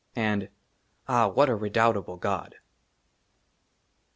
"AND 0.31 0.49
AH, 1.07 1.27
WHAT 1.29 1.47
A 1.49 1.53
REDOUBTABLE 1.55 2.17
GOD 2.17 2.55